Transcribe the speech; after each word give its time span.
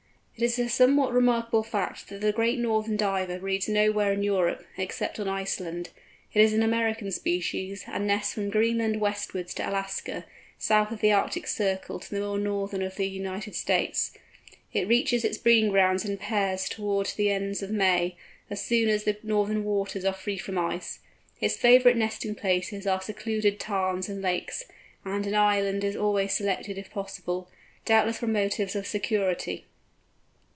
It 0.33 0.45
is 0.45 0.57
a 0.57 0.69
somewhat 0.69 1.13
remarkable 1.13 1.61
fact 1.61 2.07
that 2.09 2.19
the 2.21 2.31
Great 2.31 2.57
Northern 2.57 2.97
Diver 2.97 3.37
breeds 3.37 3.69
nowhere 3.69 4.11
in 4.11 4.23
Europe, 4.23 4.65
except 4.75 5.19
on 5.19 5.27
Iceland. 5.27 5.89
It 6.33 6.41
is 6.41 6.51
an 6.51 6.63
American 6.63 7.11
species, 7.11 7.83
and 7.85 8.07
nests 8.07 8.33
from 8.33 8.49
Greenland 8.49 8.99
westwards 8.99 9.53
to 9.55 9.69
Alaska, 9.69 10.25
south 10.57 10.89
of 10.89 10.99
the 10.99 11.11
Arctic 11.11 11.45
circle 11.45 11.99
to 11.99 12.09
the 12.09 12.21
more 12.21 12.39
northern 12.39 12.81
of 12.81 12.95
the 12.95 13.07
United 13.07 13.53
States. 13.53 14.13
It 14.73 14.87
reaches 14.87 15.23
its 15.23 15.37
breeding 15.37 15.69
grounds 15.69 16.05
in 16.05 16.17
pairs 16.17 16.67
towards 16.67 17.13
the 17.13 17.29
end 17.29 17.61
of 17.61 17.69
May, 17.69 18.15
as 18.49 18.65
soon 18.65 18.89
as 18.89 19.03
the 19.03 19.19
northern 19.21 19.63
waters 19.63 20.05
are 20.05 20.13
free 20.13 20.39
from 20.39 20.57
ice. 20.57 21.01
Its 21.39 21.55
favourite 21.55 21.95
nesting 21.97 22.33
places 22.33 22.87
are 22.87 22.99
secluded 22.99 23.59
tarns 23.59 24.09
and 24.09 24.23
lakes, 24.23 24.63
and 25.05 25.27
an 25.27 25.35
island 25.35 25.83
is 25.83 25.95
always 25.95 26.33
selected 26.33 26.79
if 26.79 26.89
possible, 26.89 27.47
doubtless 27.85 28.17
from 28.17 28.33
motives 28.33 28.75
of 28.75 28.87
security. 28.87 29.65